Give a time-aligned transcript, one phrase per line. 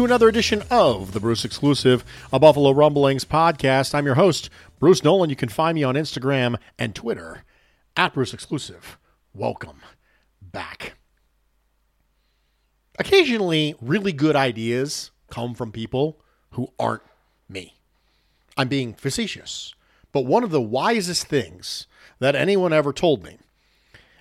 [0.00, 3.94] to another edition of the Bruce Exclusive, a Buffalo Rumblings podcast.
[3.94, 4.48] I'm your host,
[4.78, 5.28] Bruce Nolan.
[5.28, 7.44] You can find me on Instagram and Twitter
[7.98, 8.96] at Bruce Exclusive.
[9.34, 9.82] Welcome
[10.40, 10.94] back.
[12.98, 16.18] Occasionally, really good ideas come from people
[16.52, 17.02] who aren't
[17.46, 17.74] me.
[18.56, 19.74] I'm being facetious,
[20.12, 21.86] but one of the wisest things
[22.20, 23.36] that anyone ever told me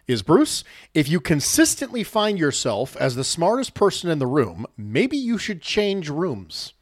[0.10, 0.64] is Bruce,
[0.96, 5.62] if you consistently find yourself as the smartest person in the room, maybe you should
[5.62, 6.74] change rooms.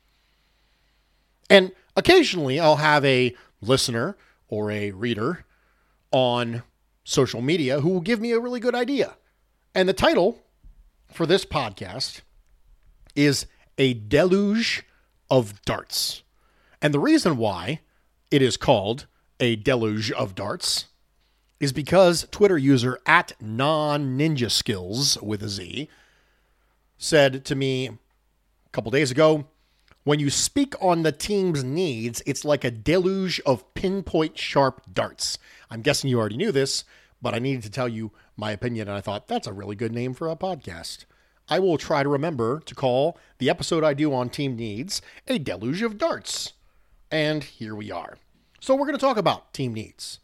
[1.49, 4.15] And occasionally I'll have a listener
[4.47, 5.45] or a reader
[6.11, 6.63] on
[7.03, 9.17] social media who will give me a really good idea.
[9.75, 10.41] And the title
[11.11, 12.21] for this podcast
[13.13, 13.45] is
[13.77, 14.85] A Deluge
[15.29, 16.23] of Darts.
[16.81, 17.81] And the reason why
[18.31, 19.05] it is called
[19.41, 20.85] A Deluge of Darts
[21.59, 25.89] is because Twitter user at non ninja skills with a Z
[26.97, 29.45] said to me a couple days ago
[30.07, 35.37] when you speak on the team's needs, it's like a deluge of pinpoint sharp darts.
[35.69, 36.85] I'm guessing you already knew this,
[37.21, 39.91] but I needed to tell you my opinion, and I thought that's a really good
[39.91, 41.03] name for a podcast.
[41.49, 45.39] I will try to remember to call the episode I do on team needs a
[45.39, 46.53] deluge of darts.
[47.11, 48.17] And here we are.
[48.61, 50.19] So, we're going to talk about team needs.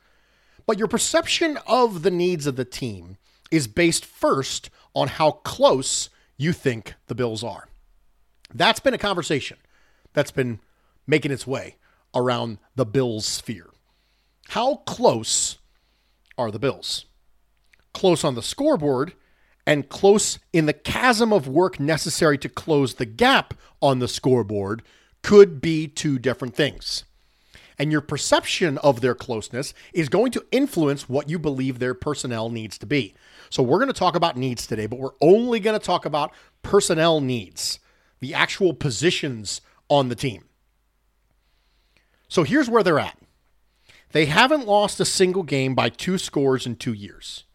[0.66, 3.18] But your perception of the needs of the team
[3.52, 7.68] is based first on how close you think the Bills are.
[8.54, 9.58] That's been a conversation
[10.14, 10.60] that's been
[11.08, 11.76] making its way
[12.16, 13.70] around the Bills sphere.
[14.50, 15.58] How close
[16.38, 17.06] are the Bills?
[17.94, 19.14] Close on the scoreboard
[19.66, 24.84] and close in the chasm of work necessary to close the gap on the scoreboard
[25.22, 27.06] could be two different things
[27.78, 32.50] and your perception of their closeness is going to influence what you believe their personnel
[32.50, 33.14] needs to be.
[33.50, 36.32] So, we're going to talk about needs today, but we're only going to talk about
[36.62, 37.80] personnel needs,
[38.20, 40.46] the actual positions on the team.
[42.28, 43.18] So, here's where they're at
[44.14, 47.46] they haven't lost a single game by two scores in two years.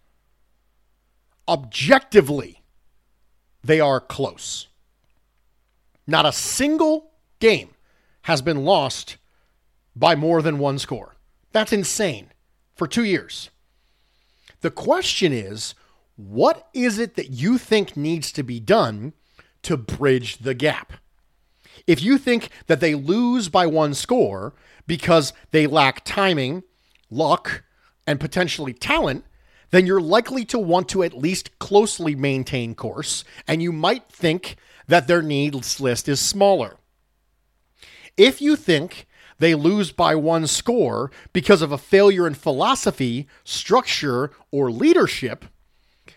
[1.46, 2.64] Objectively,
[3.62, 4.66] they are close.
[6.06, 7.70] Not a single game
[8.22, 9.18] has been lost
[9.98, 11.16] by more than one score.
[11.52, 12.32] That's insane
[12.74, 13.50] for two years.
[14.60, 15.74] The question is
[16.16, 19.12] what is it that you think needs to be done
[19.62, 20.94] to bridge the gap?
[21.86, 24.54] If you think that they lose by one score
[24.86, 26.64] because they lack timing,
[27.10, 27.62] luck,
[28.06, 29.24] and potentially talent,
[29.70, 34.56] then you're likely to want to at least closely maintain course, and you might think
[34.86, 36.78] that their needs list is smaller.
[38.16, 39.06] If you think
[39.38, 45.44] they lose by one score because of a failure in philosophy, structure, or leadership,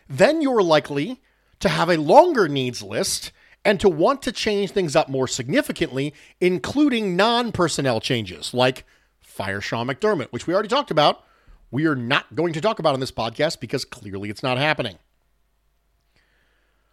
[0.09, 1.21] then you're likely
[1.59, 3.31] to have a longer needs list
[3.63, 8.85] and to want to change things up more significantly, including non personnel changes like
[9.19, 11.23] fire Sean McDermott, which we already talked about.
[11.69, 14.97] We are not going to talk about on this podcast because clearly it's not happening.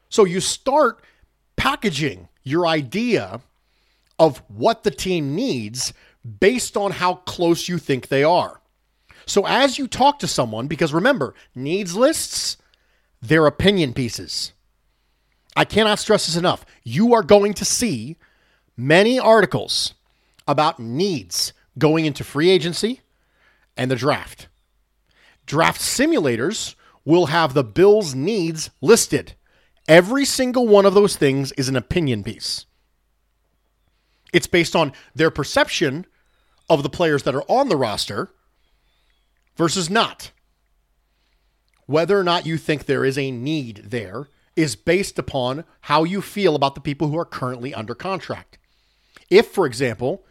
[0.08, 1.02] So you start
[1.56, 3.40] packaging your idea
[4.18, 5.92] of what the team needs
[6.40, 8.60] based on how close you think they are.
[9.26, 12.56] So as you talk to someone, because remember, needs lists,
[13.20, 14.52] they're opinion pieces.
[15.56, 16.64] I cannot stress this enough.
[16.84, 18.16] You are going to see
[18.76, 19.94] many articles
[20.46, 23.00] about needs going into free agency
[23.76, 24.48] and the draft.
[25.46, 29.34] draft simulators will have the Bills' needs listed.
[29.86, 32.66] Every single one of those things is an opinion piece.
[34.32, 36.06] It's based on their perception
[36.68, 38.30] of the players that are on the roster
[39.56, 40.30] versus not.
[41.86, 46.20] Whether or not you think there is a need there is based upon how you
[46.20, 48.58] feel about the people who are currently under contract.
[49.30, 50.24] If, for example,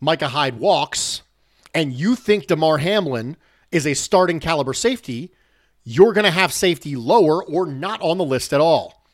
[0.00, 1.22] Micah Hyde walks
[1.74, 3.36] and you think Damar Hamlin
[3.70, 5.32] is a starting caliber safety,
[5.84, 9.04] you're going to have safety lower or not on the list at all.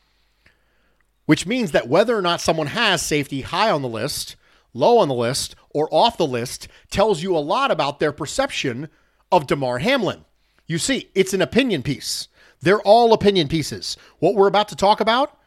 [1.27, 4.37] Which means that whether or not someone has safety high on the list,
[4.77, 8.89] low on the list, or off the list tells you a lot about their perception
[9.33, 10.25] of Damar Hamlin.
[10.67, 12.29] You see, it's an opinion piece.
[12.61, 13.97] They're all opinion pieces.
[14.19, 15.39] What we're about to talk about,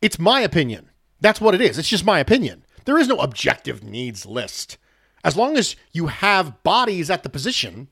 [0.00, 0.90] it's my opinion.
[1.20, 1.78] That's what it is.
[1.78, 2.64] It's just my opinion.
[2.84, 4.78] There is no objective needs list.
[5.24, 7.88] As long as you have bodies at the position,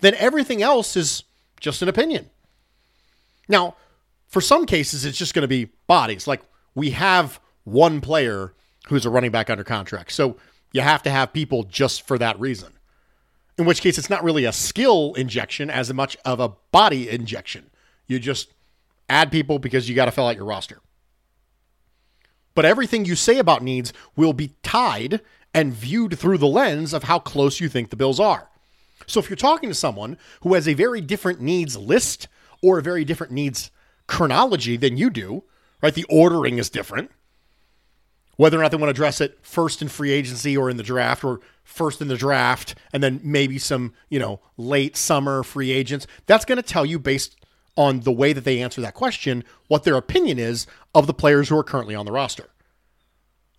[0.00, 1.24] then everything else is
[1.60, 2.30] just an opinion.
[3.48, 3.76] Now,
[4.26, 6.26] for some cases, it's just going to be bodies.
[6.26, 6.42] Like
[6.74, 8.54] we have one player
[8.88, 10.12] who's a running back under contract.
[10.12, 10.36] So
[10.72, 12.72] you have to have people just for that reason.
[13.56, 17.70] In which case, it's not really a skill injection as much of a body injection.
[18.06, 18.52] You just
[19.08, 20.80] add people because you got to fill out your roster.
[22.54, 25.20] But everything you say about needs will be tied
[25.54, 28.48] and viewed through the lens of how close you think the Bills are.
[29.06, 32.28] So if you're talking to someone who has a very different needs list
[32.62, 33.70] or a very different needs
[34.06, 35.44] chronology than you do,
[35.82, 35.94] right?
[35.94, 37.10] The ordering is different.
[38.38, 40.84] Whether or not they want to address it first in free agency or in the
[40.84, 45.72] draft or first in the draft and then maybe some, you know, late summer free
[45.72, 47.34] agents, that's going to tell you based
[47.76, 51.48] on the way that they answer that question what their opinion is of the players
[51.48, 52.46] who are currently on the roster.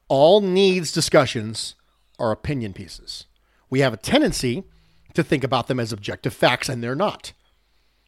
[0.07, 1.75] All needs discussions
[2.17, 3.25] are opinion pieces.
[3.69, 4.63] We have a tendency
[5.13, 7.33] to think about them as objective facts, and they're not.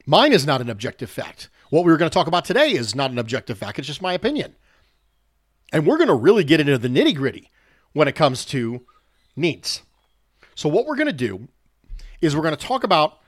[0.06, 1.50] Mine is not an objective fact.
[1.70, 4.02] What we were going to talk about today is not an objective fact, it's just
[4.02, 4.56] my opinion.
[5.72, 7.50] And we're going to really get into the nitty gritty
[7.94, 8.82] when it comes to
[9.36, 9.82] needs.
[10.56, 11.48] So, what we're going to do
[12.22, 13.20] is we're going to talk about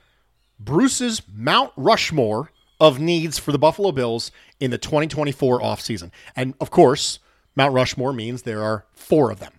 [0.60, 2.50] Bruce's Mount Rushmore
[2.80, 4.30] of needs for the Buffalo Bills
[4.60, 6.10] in the 2024 offseason.
[6.36, 7.18] And of course,
[7.56, 9.52] Mount Rushmore means there are four of them.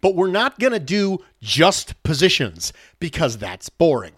[0.00, 4.14] But we're not going to do just positions because that's boring.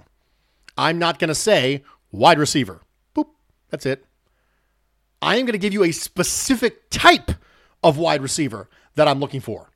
[0.77, 1.83] I'm not going to say
[2.13, 2.81] wide receiver.
[3.15, 3.27] Boop.
[3.71, 4.05] That's it.
[5.23, 7.31] I am going to give you a specific type
[7.83, 9.71] of wide receiver that I'm looking for.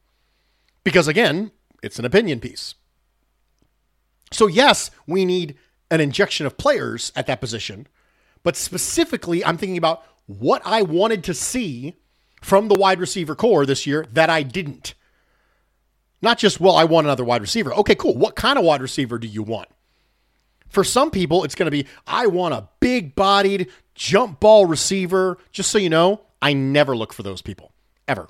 [0.82, 1.50] Because again,
[1.82, 2.74] it's an opinion piece.
[4.32, 5.56] So, yes, we need
[5.90, 7.86] an injection of players at that position,
[8.42, 11.96] but specifically, I'm thinking about what I wanted to see
[12.42, 14.94] from the wide receiver corps this year that I didn't.
[16.20, 17.74] Not just, well, I want another wide receiver.
[17.74, 18.16] Okay, cool.
[18.16, 19.68] What kind of wide receiver do you want?
[20.68, 25.36] For some people, it's going to be, I want a big bodied jump ball receiver.
[25.52, 27.72] Just so you know, I never look for those people,
[28.08, 28.28] ever.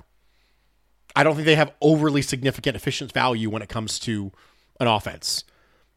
[1.15, 4.31] I don't think they have overly significant efficient value when it comes to
[4.79, 5.43] an offense.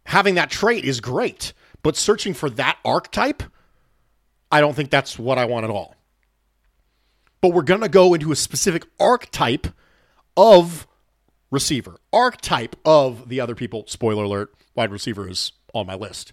[0.06, 1.52] Having that trait is great,
[1.82, 3.42] but searching for that archetype,
[4.50, 5.94] I don't think that's what I want at all.
[7.40, 9.66] But we're going to go into a specific archetype
[10.36, 10.86] of
[11.50, 13.84] receiver, archetype of the other people.
[13.86, 16.32] Spoiler alert, wide receiver is on my list.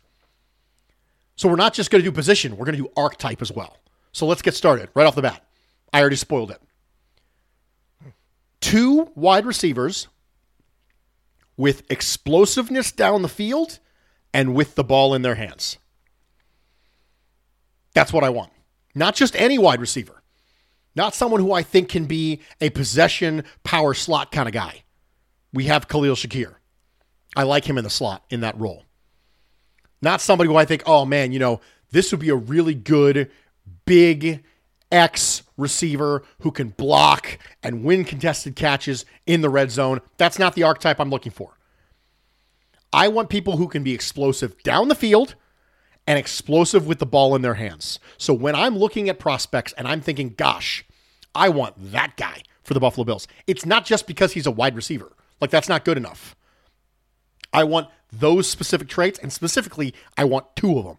[1.35, 3.77] So we're not just going to do position, we're going to do archetype as well.
[4.13, 5.43] So let's get started right off the bat.
[5.91, 6.61] I already spoiled it.
[8.65, 10.07] Two wide receivers
[11.55, 13.79] with explosiveness down the field
[14.33, 15.77] and with the ball in their hands.
[17.93, 18.51] That's what I want.
[18.93, 20.21] Not just any wide receiver,
[20.95, 24.85] not someone who I think can be a possession power slot kind of guy
[25.55, 26.53] we have Khalil Shakir.
[27.35, 28.83] I like him in the slot in that role.
[30.01, 33.31] Not somebody who I think, oh man, you know, this would be a really good,
[33.85, 34.43] big
[34.95, 39.99] X receiver who can block and win contested catches in the red zone.
[40.15, 41.57] That's not the archetype I'm looking for.
[42.93, 45.35] I want people who can be explosive down the field
[46.07, 47.99] and explosive with the ball in their hands.
[48.17, 50.85] So when I'm looking at prospects and I'm thinking, gosh,
[51.35, 54.77] I want that guy for the Buffalo Bills, it's not just because he's a wide
[54.77, 55.11] receiver.
[55.41, 56.37] Like, that's not good enough.
[57.51, 60.97] I want those specific traits, and specifically, I want two of them.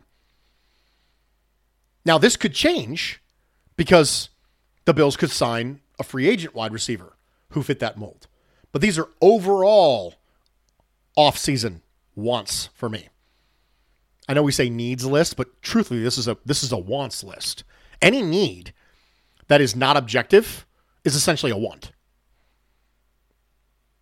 [2.05, 3.23] Now, this could change
[3.77, 4.31] because
[4.85, 7.17] the Bills could sign a free agent wide receiver
[7.51, 8.27] who fit that mold.
[8.73, 10.15] But these are overall
[11.17, 11.83] off-season
[12.15, 13.09] wants for me.
[14.29, 17.23] I know we say needs list, but truthfully, this is a this is a wants
[17.23, 17.65] list.
[18.03, 18.73] Any need
[19.49, 20.67] that is not objective
[21.05, 21.93] is essentially a want.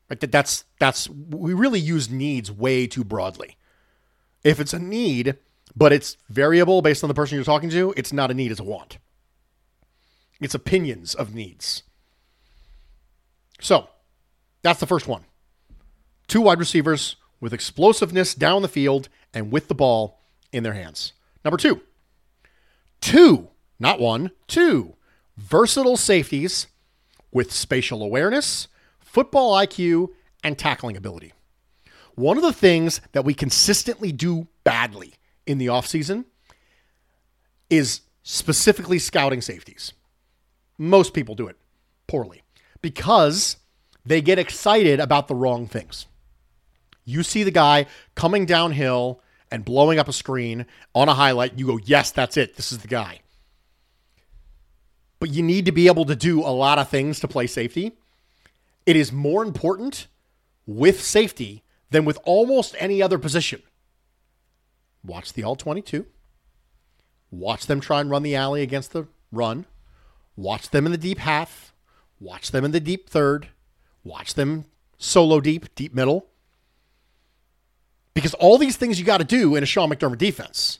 [0.08, 0.18] Right?
[0.20, 3.56] That that's that's we really use needs way too broadly.
[4.42, 5.36] If it's a need,
[5.76, 8.60] but it's variable based on the person you're talking to, it's not a need, it's
[8.60, 8.98] a want.
[10.40, 11.82] It's opinions of needs.
[13.60, 13.88] So
[14.62, 15.24] that's the first one.
[16.26, 20.20] Two wide receivers with explosiveness down the field and with the ball
[20.52, 21.12] in their hands.
[21.44, 21.82] Number two,
[23.00, 23.48] two,
[23.78, 24.94] not one, two
[25.36, 26.66] versatile safeties
[27.32, 28.68] with spatial awareness,
[29.00, 30.08] football IQ,
[30.42, 31.32] and tackling ability.
[32.14, 35.14] One of the things that we consistently do badly
[35.46, 36.24] in the offseason
[37.68, 39.92] is specifically scouting safeties.
[40.78, 41.56] Most people do it
[42.06, 42.42] poorly
[42.82, 43.56] because
[44.04, 46.06] they get excited about the wrong things.
[47.04, 51.66] You see the guy coming downhill and blowing up a screen on a highlight, you
[51.66, 52.56] go, yes, that's it.
[52.56, 53.20] This is the guy.
[55.20, 57.92] But you need to be able to do a lot of things to play safety.
[58.84, 60.08] It is more important
[60.66, 63.62] with safety than with almost any other position.
[65.04, 66.06] Watch the all 22.
[67.30, 69.66] Watch them try and run the alley against the run.
[70.36, 71.72] Watch them in the deep half.
[72.20, 73.48] Watch them in the deep third.
[74.02, 74.64] Watch them
[74.98, 76.26] solo deep, deep middle.
[78.14, 80.78] Because all these things you got to do in a Sean McDermott defense.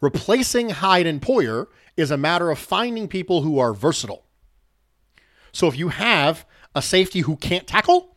[0.00, 4.24] Replacing Hyde and Poyer is a matter of finding people who are versatile.
[5.52, 6.44] So if you have
[6.74, 8.16] a safety who can't tackle,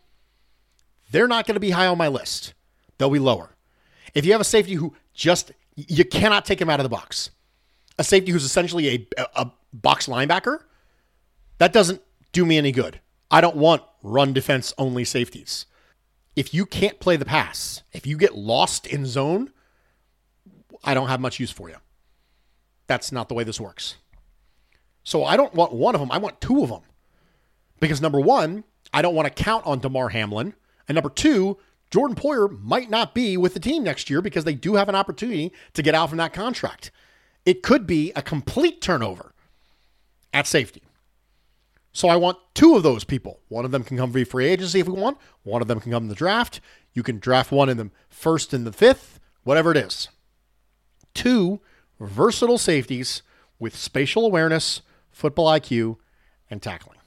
[1.11, 2.53] they're not going to be high on my list.
[2.97, 3.55] They'll be lower.
[4.13, 7.31] If you have a safety who just, you cannot take him out of the box,
[7.97, 10.59] a safety who's essentially a, a box linebacker,
[11.59, 12.01] that doesn't
[12.31, 12.99] do me any good.
[13.31, 15.65] I don't want run defense only safeties.
[16.35, 19.51] If you can't play the pass, if you get lost in zone,
[20.83, 21.75] I don't have much use for you.
[22.87, 23.97] That's not the way this works.
[25.03, 26.11] So I don't want one of them.
[26.11, 26.81] I want two of them.
[27.79, 28.63] Because number one,
[28.93, 30.53] I don't want to count on Damar Hamlin.
[30.87, 31.57] And number two,
[31.91, 34.95] Jordan Poyer might not be with the team next year because they do have an
[34.95, 36.91] opportunity to get out from that contract.
[37.45, 39.33] It could be a complete turnover
[40.33, 40.83] at safety.
[41.91, 43.39] So I want two of those people.
[43.47, 45.17] One of them can come via free agency if we want.
[45.43, 46.61] One of them can come in the draft.
[46.93, 50.09] You can draft one in the first and the fifth, whatever it is.
[51.13, 51.61] Two
[51.99, 53.21] versatile safeties
[53.57, 54.81] with spatial awareness,
[55.11, 55.97] football IQ,
[56.49, 56.99] and tackling.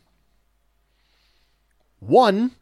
[2.00, 2.52] One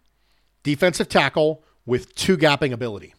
[0.63, 3.15] defensive tackle with two gapping ability.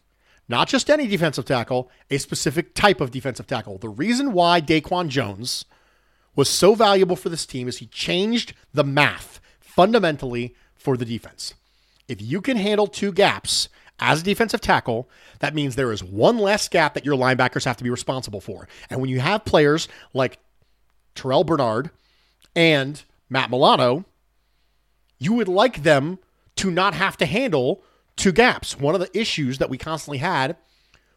[0.48, 3.78] Not just any defensive tackle, a specific type of defensive tackle.
[3.78, 5.66] The reason why Daquan Jones
[6.36, 11.54] was so valuable for this team is he changed the math fundamentally for the defense.
[12.08, 13.70] If you can handle two gaps
[14.00, 15.10] as a defensive tackle,
[15.40, 18.68] that means there is one less gap that your linebackers have to be responsible for.
[18.90, 20.40] And when you have players like
[21.16, 21.92] Terrell Bernard
[22.56, 24.06] and Matt Milano,
[25.20, 26.18] you would like them
[26.58, 27.84] to not have to handle
[28.16, 28.78] two gaps.
[28.78, 30.58] One of the issues that we constantly had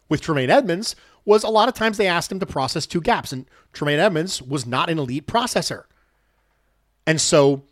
[0.07, 0.95] with Tremaine Edmunds
[1.25, 4.41] was a lot of times they asked him to process two gaps, and Tremaine Edmunds
[4.41, 5.85] was not an elite processor.
[7.07, 7.63] And so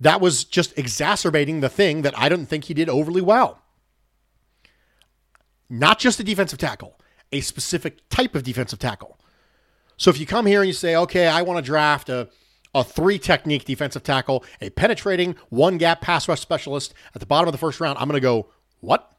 [0.00, 3.62] that was just exacerbating the thing that I don't think he did overly well.
[5.68, 6.98] Not just a defensive tackle,
[7.32, 9.18] a specific type of defensive tackle.
[9.96, 12.28] So if you come here and you say, okay, I want to draft a,
[12.74, 17.48] a three technique defensive tackle, a penetrating one gap pass rush specialist at the bottom
[17.48, 18.48] of the first round, I'm going to go,
[18.80, 19.12] what?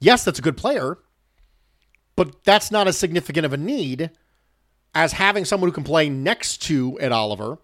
[0.00, 0.98] Yes, that's a good player,
[2.18, 4.10] but that's not as significant of a need
[4.92, 7.58] as having someone who can play next to Ed Oliver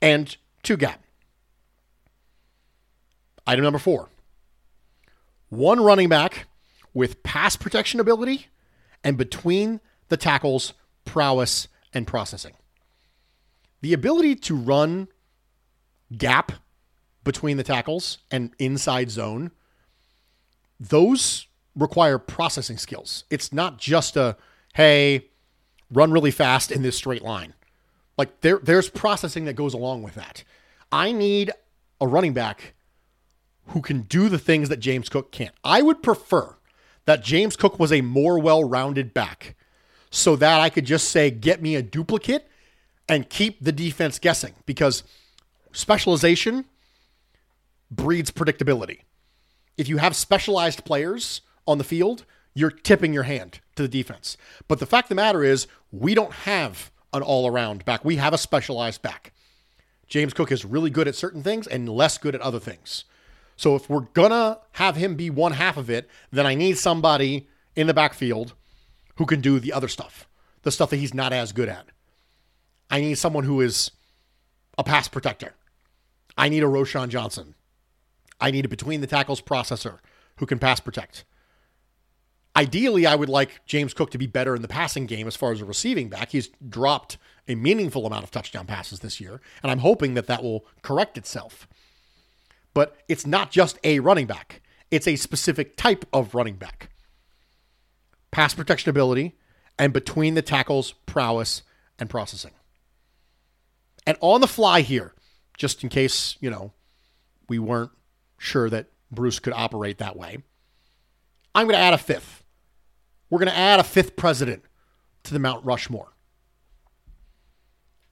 [0.00, 1.02] and two gap.
[3.46, 4.08] Item number four
[5.50, 6.46] one running back
[6.94, 8.46] with pass protection ability
[9.04, 10.72] and between the tackles,
[11.04, 12.54] prowess, and processing.
[13.82, 15.08] The ability to run
[16.16, 16.52] gap
[17.24, 19.50] between the tackles and inside zone,
[20.80, 23.24] those require processing skills.
[23.30, 24.36] It's not just a,
[24.74, 25.26] hey,
[25.90, 27.54] run really fast in this straight line.
[28.18, 30.44] Like there, there's processing that goes along with that.
[30.90, 31.50] I need
[32.00, 32.74] a running back
[33.68, 35.54] who can do the things that James Cook can't.
[35.64, 36.56] I would prefer
[37.04, 39.56] that James Cook was a more well rounded back
[40.10, 42.46] so that I could just say, get me a duplicate
[43.08, 45.04] and keep the defense guessing because
[45.72, 46.66] specialization
[47.90, 49.00] breeds predictability.
[49.78, 54.36] If you have specialized players on the field, you're tipping your hand to the defense.
[54.68, 58.04] But the fact of the matter is, we don't have an all around back.
[58.04, 59.32] We have a specialized back.
[60.06, 63.04] James Cook is really good at certain things and less good at other things.
[63.56, 67.48] So if we're gonna have him be one half of it, then I need somebody
[67.76, 68.54] in the backfield
[69.16, 70.26] who can do the other stuff,
[70.62, 71.86] the stuff that he's not as good at.
[72.90, 73.90] I need someone who is
[74.76, 75.54] a pass protector.
[76.36, 77.54] I need a Roschon Johnson.
[78.40, 79.98] I need a between the tackles processor
[80.38, 81.24] who can pass protect.
[82.54, 85.52] Ideally, I would like James Cook to be better in the passing game as far
[85.52, 86.30] as a receiving back.
[86.30, 87.16] He's dropped
[87.48, 91.16] a meaningful amount of touchdown passes this year, and I'm hoping that that will correct
[91.16, 91.66] itself.
[92.74, 96.90] But it's not just a running back, it's a specific type of running back.
[98.30, 99.36] Pass protection ability
[99.78, 101.62] and between the tackles, prowess,
[101.98, 102.52] and processing.
[104.06, 105.14] And on the fly here,
[105.56, 106.72] just in case, you know,
[107.48, 107.92] we weren't
[108.38, 110.38] sure that Bruce could operate that way,
[111.54, 112.41] I'm going to add a fifth.
[113.32, 114.62] We're going to add a fifth president
[115.22, 116.12] to the Mount Rushmore.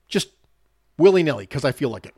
[0.07, 0.29] Just
[0.97, 2.15] willy nilly, because I feel like it.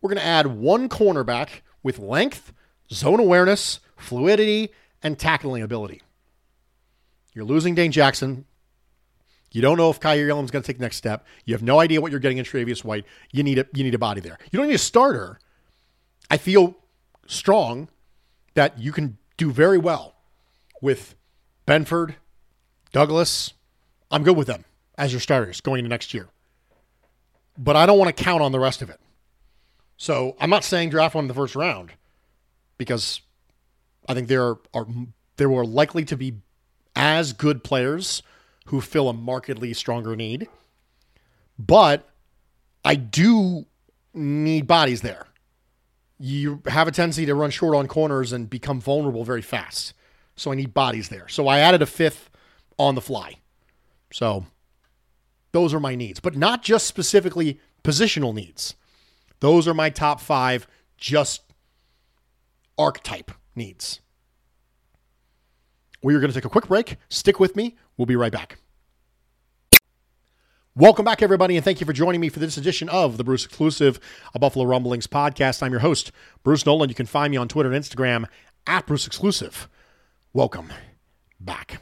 [0.00, 2.54] We're going to add one cornerback with length,
[2.90, 4.70] zone awareness, fluidity,
[5.02, 6.00] and tackling ability.
[7.34, 8.46] You're losing Dane Jackson.
[9.52, 11.26] You don't know if Kaiir Elam's going to take the next step.
[11.44, 13.04] You have no idea what you're getting in Tre'Davious White.
[13.30, 14.38] You need a you need a body there.
[14.50, 15.38] You don't need a starter.
[16.30, 16.78] I feel
[17.26, 17.90] strong
[18.54, 20.14] that you can do very well
[20.80, 21.14] with
[21.66, 22.14] Benford,
[22.92, 23.52] Douglas.
[24.10, 24.64] I'm good with them
[24.96, 26.28] as your starters going into next year.
[27.58, 29.00] But I don't want to count on the rest of it.
[29.96, 31.92] So I'm not saying draft one in the first round
[32.78, 33.20] because
[34.08, 34.86] I think there are
[35.36, 36.34] there were likely to be
[36.94, 38.22] as good players
[38.66, 40.48] who fill a markedly stronger need.
[41.58, 42.08] But
[42.84, 43.66] I do
[44.14, 45.26] need bodies there.
[46.18, 49.92] You have a tendency to run short on corners and become vulnerable very fast.
[50.36, 51.28] So I need bodies there.
[51.28, 52.30] So I added a fifth
[52.78, 53.36] on the fly.
[54.12, 54.46] So
[55.52, 58.74] those are my needs, but not just specifically positional needs.
[59.40, 60.66] Those are my top five,
[60.96, 61.42] just
[62.78, 64.00] archetype needs.
[66.02, 66.96] We are going to take a quick break.
[67.08, 67.76] Stick with me.
[67.96, 68.58] We'll be right back.
[70.74, 73.46] Welcome back, everybody, and thank you for joining me for this edition of the Bruce
[73.46, 73.98] Exclusive,
[74.34, 75.62] a Buffalo Rumblings podcast.
[75.62, 76.12] I'm your host,
[76.44, 76.90] Bruce Nolan.
[76.90, 78.26] You can find me on Twitter and Instagram
[78.66, 79.70] at Bruce Exclusive.
[80.36, 80.70] Welcome
[81.40, 81.80] back.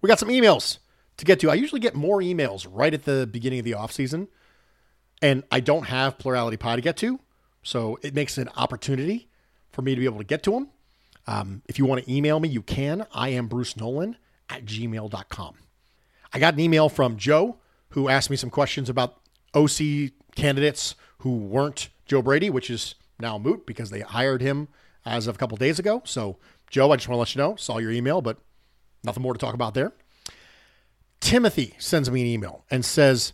[0.00, 0.78] We got some emails
[1.16, 1.50] to get to.
[1.50, 4.28] I usually get more emails right at the beginning of the off season,
[5.20, 7.18] and I don't have Plurality Pie to get to,
[7.64, 9.28] so it makes an opportunity
[9.72, 10.68] for me to be able to get to them.
[11.26, 13.08] Um, if you want to email me, you can.
[13.12, 15.54] I am Bruce Nolan at gmail.com.
[16.32, 17.56] I got an email from Joe
[17.88, 19.16] who asked me some questions about
[19.52, 24.68] OC candidates who weren't Joe Brady, which is now moot because they hired him
[25.04, 26.02] as of a couple days ago.
[26.04, 26.36] So,
[26.70, 28.38] Joe, I just want to let you know, saw your email, but
[29.04, 29.92] nothing more to talk about there.
[31.20, 33.32] Timothy sends me an email and says,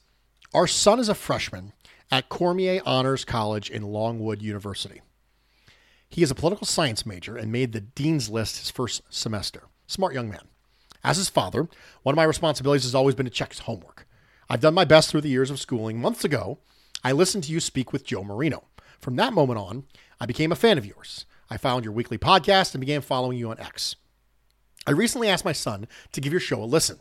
[0.54, 1.72] Our son is a freshman
[2.10, 5.00] at Cormier Honors College in Longwood University.
[6.08, 9.64] He is a political science major and made the dean's list his first semester.
[9.86, 10.46] Smart young man.
[11.02, 11.68] As his father,
[12.02, 14.06] one of my responsibilities has always been to check his homework.
[14.48, 16.00] I've done my best through the years of schooling.
[16.00, 16.58] Months ago,
[17.02, 18.64] I listened to you speak with Joe Marino.
[19.00, 19.84] From that moment on,
[20.20, 21.24] I became a fan of yours.
[21.52, 23.94] I found your weekly podcast and began following you on X.
[24.86, 26.98] I recently asked my son to give your show a listen.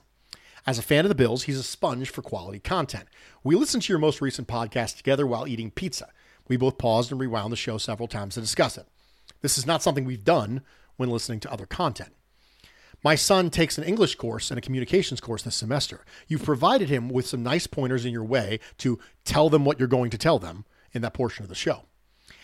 [0.68, 3.06] As a fan of the Bills, he's a sponge for quality content.
[3.46, 6.10] We listened to your most recent podcast together while eating pizza.
[6.50, 8.88] We both paused and rewound the show several times to discuss it.
[9.40, 10.64] This is not something we've done
[10.98, 12.12] when listening to other content.
[13.06, 16.04] My son takes an English course and a communications course this semester.
[16.28, 19.88] You've provided him with some nice pointers in your way to tell them what you're
[19.88, 21.86] going to tell them in that portion of the show.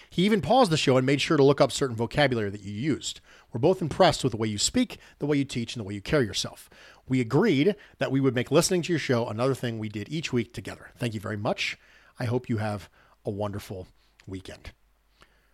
[0.10, 2.74] He even paused the show and made sure to look up certain vocabulary that you
[2.74, 3.20] used.
[3.52, 5.94] We're both impressed with the way you speak, the way you teach, and the way
[5.94, 6.70] you carry yourself.
[7.08, 10.34] We agreed that we would make listening to your show another thing we did each
[10.34, 10.92] week together.
[10.98, 11.78] Thank you very much.
[12.20, 12.90] I hope you have
[13.26, 13.88] a wonderful
[14.26, 14.72] weekend.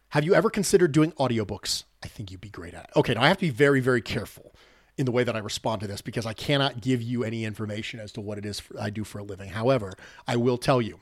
[0.09, 1.85] Have you ever considered doing audiobooks?
[2.03, 2.89] I think you'd be great at it.
[2.95, 4.53] Okay, now I have to be very, very careful
[4.97, 7.99] in the way that I respond to this because I cannot give you any information
[7.99, 9.49] as to what it is I do for a living.
[9.49, 9.93] However,
[10.27, 10.99] I will tell you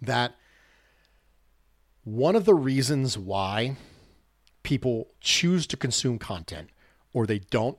[0.00, 0.34] that
[2.04, 3.76] one of the reasons why
[4.62, 6.70] people choose to consume content
[7.12, 7.78] or they don't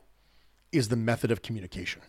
[0.72, 2.02] is the method of communication.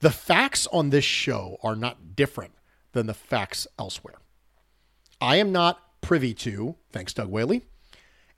[0.00, 2.52] The facts on this show are not different
[2.92, 4.16] than the facts elsewhere.
[5.20, 7.62] I am not privy to, thanks Doug Whaley,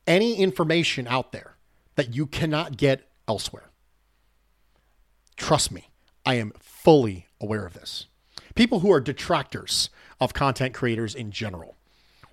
[0.07, 1.57] any information out there
[1.97, 3.71] that you cannot get elsewhere.
[5.37, 5.91] Trust me,
[6.25, 8.07] I am fully aware of this.
[8.55, 11.78] People who are detractors of content creators in general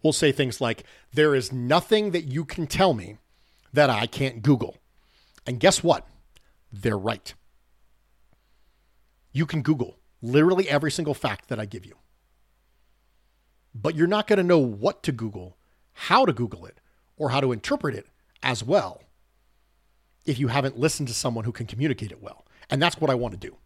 [0.05, 3.17] will say things like, There is nothing that you can tell me
[3.73, 4.77] that I can't Google.
[5.45, 6.07] And guess what?
[6.71, 7.33] They're right.
[9.33, 11.95] You can Google literally every single fact that I give you
[13.75, 15.57] but you're not going to know what to Google,
[15.91, 16.79] how to Google it,
[17.17, 18.07] or how to interpret it
[18.41, 19.03] as well
[20.25, 22.45] if you haven't listened to someone who can communicate it well.
[22.69, 23.57] And that's what I want to do.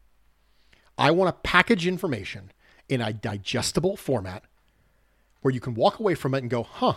[0.98, 2.52] I want to package information
[2.90, 4.44] in a digestible format
[5.42, 6.96] where you can walk away from it and go, huh,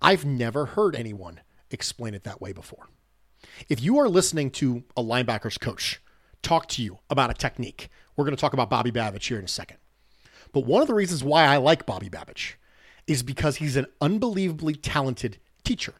[0.00, 2.88] I've never heard anyone explain it that way before.
[3.68, 6.00] If you are listening to a linebackers coach
[6.42, 9.44] talk to you about a technique, we're going to talk about Bobby Babich here in
[9.44, 9.78] a second.
[10.52, 12.54] But one of the reasons why I like Bobby Babich
[13.06, 15.94] is because he's an unbelievably talented teacher.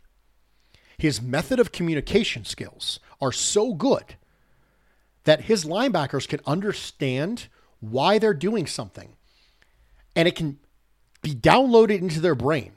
[0.98, 4.16] His method of communication skills are so good
[5.24, 7.48] that his linebackers can understand
[7.80, 9.16] why they're doing something
[10.14, 10.58] and it can
[11.26, 12.70] be downloaded into their brain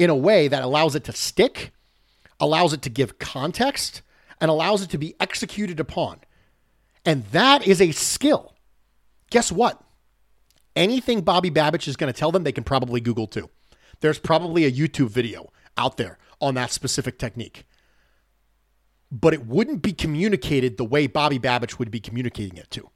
[0.00, 1.70] in a way that allows it to stick,
[2.40, 4.02] allows it to give context,
[4.40, 6.18] and allows it to be executed upon.
[7.04, 8.56] And that is a skill.
[9.30, 9.80] Guess what?
[10.74, 13.48] Anything Bobby Babich is going to tell them, they can probably Google too.
[14.00, 17.64] There's probably a YouTube video out there on that specific technique.
[19.12, 22.90] But it wouldn't be communicated the way Bobby Babich would be communicating it to.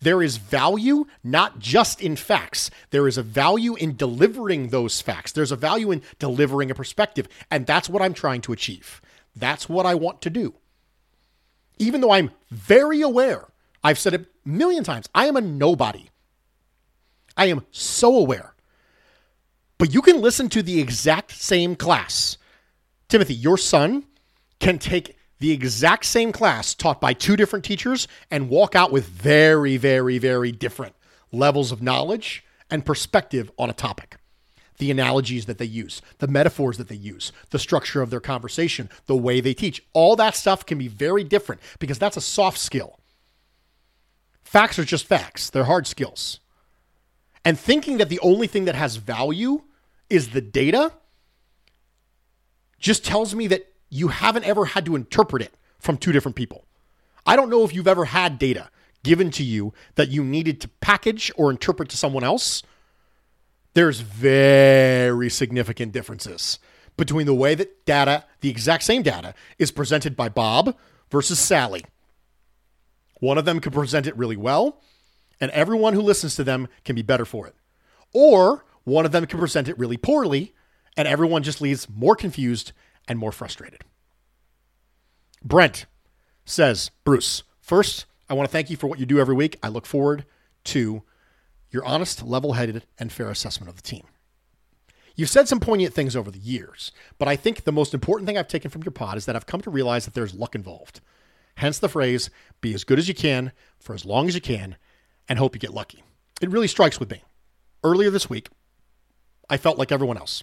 [0.00, 2.70] There is value not just in facts.
[2.90, 5.32] There is a value in delivering those facts.
[5.32, 7.28] There's a value in delivering a perspective.
[7.50, 9.02] And that's what I'm trying to achieve.
[9.36, 10.54] That's what I want to do.
[11.78, 13.48] Even though I'm very aware,
[13.84, 16.08] I've said it a million times, I am a nobody.
[17.36, 18.54] I am so aware.
[19.78, 22.36] But you can listen to the exact same class.
[23.08, 24.04] Timothy, your son
[24.58, 29.06] can take the exact same class taught by two different teachers and walk out with
[29.06, 30.94] very, very, very different
[31.32, 34.16] levels of knowledge and perspective on a topic.
[34.78, 38.88] The analogies that they use, the metaphors that they use, the structure of their conversation,
[39.06, 42.58] the way they teach, all that stuff can be very different because that's a soft
[42.58, 42.98] skill.
[44.42, 46.40] Facts are just facts, they're hard skills.
[47.44, 49.62] And thinking that the only thing that has value
[50.10, 50.92] is the data
[52.78, 56.64] just tells me that you haven't ever had to interpret it from two different people.
[57.26, 58.70] I don't know if you've ever had data
[59.02, 62.62] given to you that you needed to package or interpret to someone else.
[63.74, 66.58] There's very significant differences
[66.96, 70.76] between the way that data, the exact same data, is presented by Bob
[71.10, 71.84] versus Sally.
[73.20, 74.82] One of them can present it really well,
[75.40, 77.54] and everyone who listens to them can be better for it.
[78.12, 80.52] Or one of them can present it really poorly,
[80.96, 82.72] and everyone just leaves more confused
[83.08, 83.82] and more frustrated.
[85.42, 85.86] Brent
[86.44, 89.58] says, Bruce, first, I want to thank you for what you do every week.
[89.62, 90.24] I look forward
[90.64, 91.02] to
[91.70, 94.04] your honest, level headed, and fair assessment of the team.
[95.16, 98.38] You've said some poignant things over the years, but I think the most important thing
[98.38, 101.00] I've taken from your pod is that I've come to realize that there's luck involved.
[101.56, 104.76] Hence the phrase, be as good as you can for as long as you can
[105.28, 106.02] and hope you get lucky.
[106.40, 107.22] It really strikes with me.
[107.84, 108.48] Earlier this week,
[109.48, 110.42] I felt like everyone else,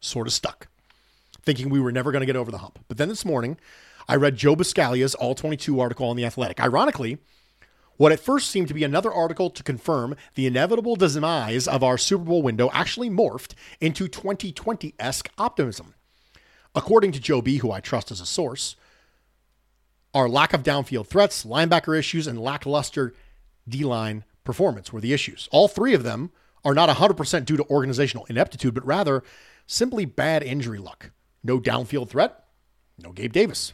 [0.00, 0.68] sort of stuck
[1.42, 2.78] thinking we were never going to get over the hump.
[2.88, 3.58] But then this morning,
[4.08, 6.60] I read Joe Buscaglia's All 22 article on The Athletic.
[6.60, 7.18] Ironically,
[7.96, 11.98] what at first seemed to be another article to confirm the inevitable demise of our
[11.98, 15.94] Super Bowl window actually morphed into 2020 esque optimism.
[16.74, 18.76] According to Joe B., who I trust as a source,
[20.14, 23.14] our lack of downfield threats, linebacker issues, and lackluster
[23.68, 25.48] D line performance were the issues.
[25.52, 26.30] All three of them
[26.64, 29.22] are not 100% due to organizational ineptitude, but rather
[29.66, 31.10] simply bad injury luck.
[31.42, 32.44] No downfield threat.
[32.98, 33.72] No Gabe Davis.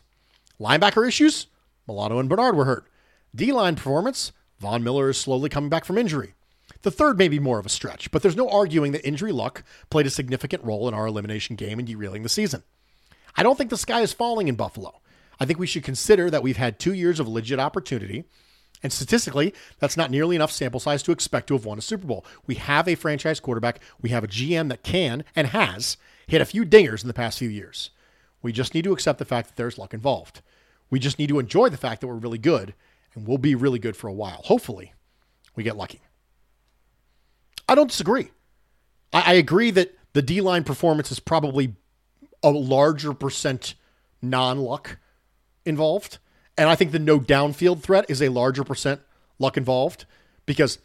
[0.61, 1.47] Linebacker issues.
[1.87, 2.87] Milano and Bernard were hurt.
[3.35, 4.33] D line performance.
[4.59, 6.35] Von Miller is slowly coming back from injury.
[6.83, 9.65] The third may be more of a stretch, but there's no arguing that injury luck
[9.91, 12.63] played a significant role in our elimination game and derailing the season.
[13.37, 15.01] I don't think the sky is falling in Buffalo.
[15.41, 18.25] I think we should consider that we've had two years of legit opportunity,
[18.83, 22.07] and statistically, that's not nearly enough sample size to expect to have won a Super
[22.07, 22.25] Bowl.
[22.47, 25.97] We have a franchise quarterback, we have a GM that can and has
[26.29, 27.91] hit a few dingers in the past few years.
[28.43, 30.43] We just need to accept the fact that there's luck involved.
[30.91, 32.75] We just need to enjoy the fact that we're really good
[33.15, 34.43] and we'll be really good for a while.
[34.45, 34.93] Hopefully,
[35.57, 36.01] we get lucky.
[37.69, 38.31] I don't disagree.
[39.13, 41.75] I, I agree that the D line performance is probably
[42.43, 43.75] a larger percent
[44.23, 44.99] non luck
[45.65, 46.19] involved.
[46.57, 49.01] And I think the no downfield threat is a larger percent
[49.39, 50.07] luck involved
[50.47, 50.79] because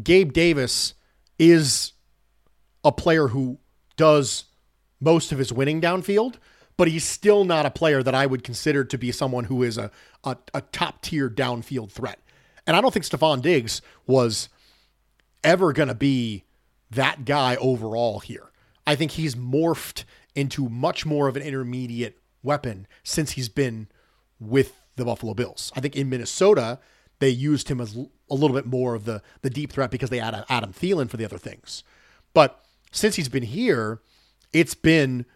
[0.00, 0.94] Gabe Davis
[1.38, 1.92] is
[2.84, 3.58] a player who
[3.96, 4.44] does
[5.00, 6.34] most of his winning downfield,
[6.76, 9.78] but he's still not a player that I would consider to be someone who is
[9.78, 9.90] a,
[10.24, 12.20] a, a top tier downfield threat.
[12.66, 14.48] And I don't think Stefon Diggs was
[15.42, 16.44] ever going to be
[16.90, 18.50] that guy overall here.
[18.86, 23.88] I think he's morphed into much more of an intermediate weapon since he's been
[24.38, 25.72] with the Buffalo Bills.
[25.76, 26.78] I think in Minnesota,
[27.18, 30.18] they used him as a little bit more of the, the deep threat because they
[30.18, 31.84] had Adam Thielen for the other things.
[32.32, 34.00] But since he's been here,
[34.52, 35.26] it's been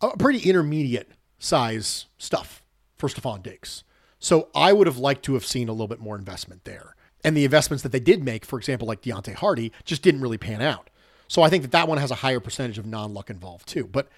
[0.00, 2.62] a pretty intermediate size stuff
[2.96, 3.84] for Stefon Diggs.
[4.18, 6.94] So I would have liked to have seen a little bit more investment there.
[7.24, 10.38] And the investments that they did make, for example, like Deonte Harty, just didn't really
[10.38, 10.90] pan out.
[11.28, 13.86] So I think that that one has a higher percentage of non luck involved too.
[13.86, 14.08] But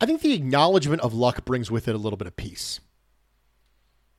[0.00, 2.80] I think the acknowledgement of luck brings with it a little bit of peace.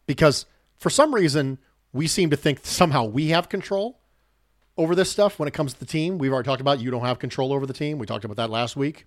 [0.08, 0.46] Because
[0.78, 1.60] for some reason,
[1.94, 4.00] we seem to think somehow we have control
[4.80, 6.18] over this stuff when it comes to the team.
[6.18, 8.00] We've already talked about you don't have control over the team.
[8.00, 9.06] We talked about that last week.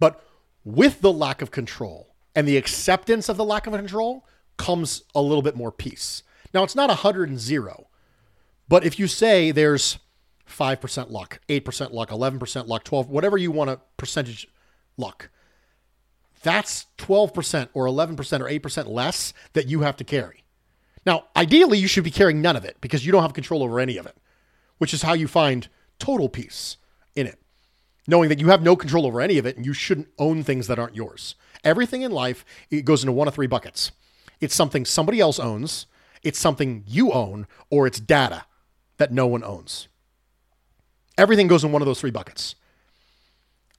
[0.00, 0.20] But
[0.64, 4.26] with the lack of control and the acceptance of the lack of control
[4.56, 6.24] comes a little bit more peace.
[6.52, 7.86] Now, it's not 100 and 0,
[8.68, 9.98] but if you say there's
[10.50, 14.48] 5% luck, 8% luck, 11% luck, 12, whatever you want a percentage
[14.96, 15.30] luck,
[16.42, 20.44] that's 12% or 11% or 8% less that you have to carry.
[21.04, 23.78] Now, ideally, you should be carrying none of it because you don't have control over
[23.78, 24.16] any of it,
[24.78, 26.76] which is how you find total peace
[27.14, 27.40] in it.
[28.06, 30.66] Knowing that you have no control over any of it and you shouldn't own things
[30.66, 31.34] that aren't yours.
[31.64, 33.90] Everything in life it goes into one of three buckets.
[34.40, 35.86] It's something somebody else owns,
[36.22, 38.44] it's something you own, or it's data
[38.98, 39.88] that no one owns.
[41.18, 42.54] Everything goes in one of those three buckets.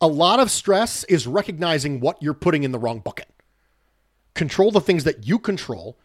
[0.02, 3.30] A lot of stress is recognizing what you're putting in the wrong bucket.
[4.34, 5.98] Control the things that you control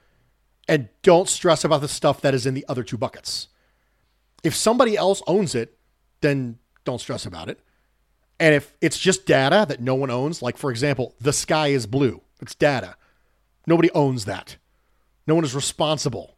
[0.68, 3.48] and don't stress about the stuff that is in the other two buckets.
[4.42, 5.78] If somebody else owns it,
[6.20, 7.60] then don't stress about it.
[8.40, 11.86] And if it's just data that no one owns, like for example, the sky is
[11.86, 12.96] blue, it's data.
[13.66, 14.56] Nobody owns that.
[15.26, 16.36] No one is responsible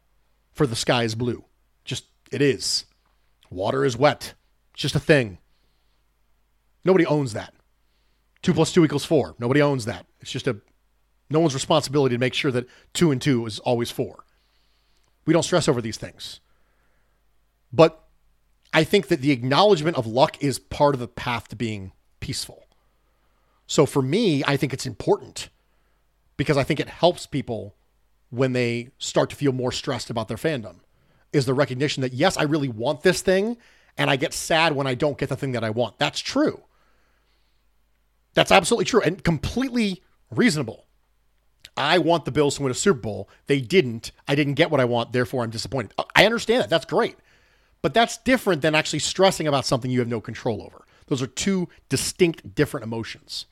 [0.51, 1.45] for the sky is blue.
[1.83, 2.85] Just it is.
[3.49, 4.35] Water is wet.
[4.73, 5.39] It's just a thing.
[6.83, 7.53] Nobody owns that.
[8.43, 9.35] Two plus two equals four.
[9.39, 10.05] Nobody owns that.
[10.21, 10.57] It's just a
[11.29, 14.25] no one's responsibility to make sure that two and two is always four.
[15.25, 16.39] We don't stress over these things.
[17.71, 18.03] But
[18.73, 22.65] I think that the acknowledgement of luck is part of the path to being peaceful.
[23.67, 25.49] So for me, I think it's important
[26.37, 27.75] because I think it helps people
[28.29, 30.77] when they start to feel more stressed about their fandom
[31.31, 33.57] is the recognition that yes, I really want this thing
[33.97, 35.99] and I get sad when I don't get the thing that I want.
[35.99, 36.63] That's true.
[38.33, 40.85] That's absolutely true and completely reasonable.
[41.77, 43.29] I want the Bills to win a Super Bowl.
[43.47, 44.11] They didn't.
[44.27, 45.11] I didn't get what I want.
[45.11, 45.93] Therefore, I'm disappointed.
[46.15, 46.69] I understand that.
[46.69, 47.15] That's great.
[47.85, 50.85] But that's different than actually stressing about something you have no control over.
[51.05, 53.45] Those are two distinct, different emotions.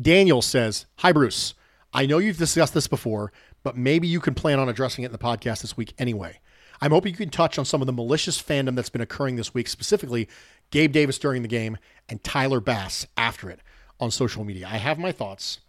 [0.00, 1.52] Daniel says, Hi, Bruce.
[1.92, 3.30] I know you've discussed this before,
[3.62, 6.40] but maybe you can plan on addressing it in the podcast this week anyway.
[6.80, 9.52] I'm hoping you can touch on some of the malicious fandom that's been occurring this
[9.52, 10.26] week, specifically
[10.70, 11.76] Gabe Davis during the game
[12.08, 13.60] and Tyler Bass after it
[14.00, 14.66] on social media.
[14.66, 15.60] I have my thoughts,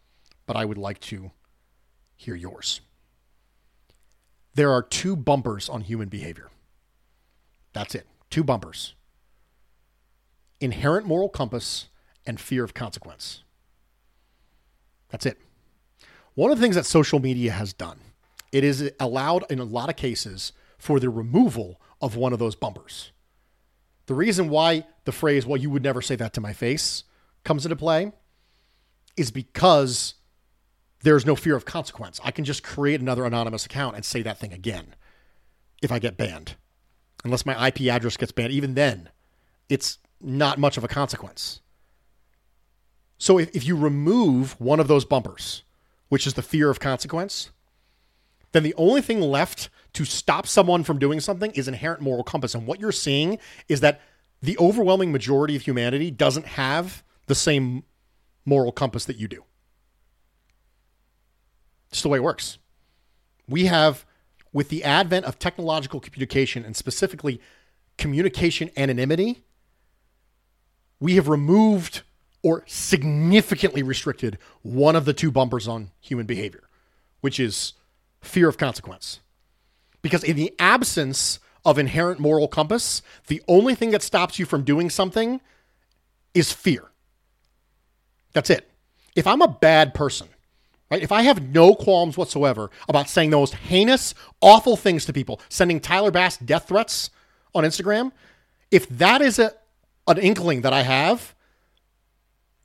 [0.46, 1.32] but I would like to
[2.16, 2.80] hear yours.
[4.56, 6.50] There are two bumpers on human behavior.
[7.74, 8.08] That's it.
[8.30, 8.96] Two bumpers
[10.64, 11.90] inherent moral compass
[12.26, 13.44] and fear of consequence.
[15.10, 15.38] That's it.
[16.36, 18.00] One of the things that social media has done,
[18.54, 22.56] it is allowed in a lot of cases for the removal of one of those
[22.56, 23.12] bumpers.
[24.06, 27.04] The reason why the phrase, well, you would never say that to my face,
[27.44, 28.14] comes into play
[29.18, 30.16] is because
[31.04, 32.22] there's no fear of consequence.
[32.24, 34.96] I can just create another anonymous account and say that thing again
[35.82, 36.56] if I get banned
[37.24, 38.52] unless my IP address gets banned.
[38.52, 39.10] Even then,
[39.70, 41.62] it's not much of a consequence.
[43.18, 45.64] So if, if you remove one of those bumpers,
[46.10, 47.52] which is the fear of consequence,
[48.52, 52.56] then the only thing left to stop someone from doing something is inherent moral compass.
[52.56, 54.02] And what you're seeing is that
[54.42, 57.84] the overwhelming majority of humanity doesn't have the same
[58.46, 59.44] moral compass that you do.
[61.90, 62.58] It's the way it works.
[63.48, 64.06] We have
[64.54, 67.42] with the advent of technological communication and specifically
[67.98, 69.44] communication anonymity,
[71.00, 72.04] we have removed
[72.44, 76.70] or significantly restricted one of the two bumpers on human behavior,
[77.22, 77.74] which is
[78.22, 79.20] fear of consequence.
[80.02, 84.64] Because in the absence of inherent moral compass, the only thing that stops you from
[84.64, 85.40] doing something
[86.34, 86.92] is fear.
[88.34, 88.70] That's it.
[89.16, 90.28] If I'm a bad person,
[90.92, 91.02] Right?
[91.02, 95.42] If I have no qualms whatsoever about saying the most heinous, awful things to people,
[95.50, 97.10] sending Tyler Bass death threats
[97.56, 98.12] on Instagram,
[98.70, 99.54] if that is a,
[100.08, 101.34] an inkling that I have,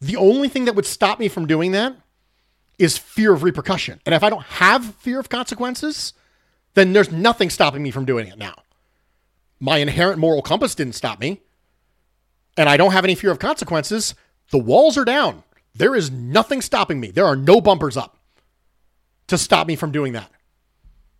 [0.00, 1.96] the only thing that would stop me from doing that
[2.78, 4.00] is fear of repercussion.
[4.06, 6.12] And if I don't have fear of consequences,
[6.74, 8.54] then there's nothing stopping me from doing it now.
[9.58, 11.40] My inherent moral compass didn't stop me,
[12.56, 14.14] and I don't have any fear of consequences.
[14.50, 15.42] The walls are down.
[15.78, 17.10] There is nothing stopping me.
[17.10, 18.18] There are no bumpers up
[19.28, 20.30] to stop me from doing that.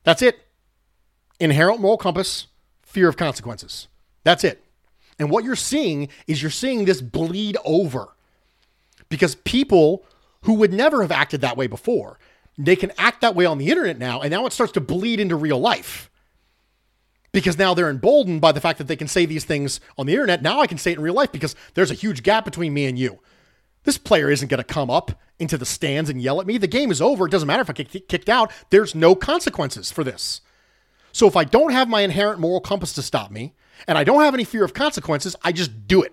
[0.02, 0.38] That's it.
[1.38, 2.48] Inherent moral compass,
[2.82, 3.86] fear of consequences.
[4.24, 4.64] That's it.
[5.18, 8.08] And what you're seeing is you're seeing this bleed over
[9.08, 10.04] because people
[10.42, 12.18] who would never have acted that way before,
[12.56, 15.20] they can act that way on the internet now, and now it starts to bleed
[15.20, 16.10] into real life.
[17.30, 20.14] Because now they're emboldened by the fact that they can say these things on the
[20.14, 20.42] internet.
[20.42, 22.86] Now I can say it in real life because there's a huge gap between me
[22.86, 23.20] and you.
[23.84, 26.58] This player isn't going to come up into the stands and yell at me.
[26.58, 27.26] The game is over.
[27.26, 28.50] It doesn't matter if I get kicked out.
[28.70, 30.40] There's no consequences for this.
[31.12, 33.54] So if I don't have my inherent moral compass to stop me
[33.86, 36.12] and I don't have any fear of consequences, I just do it.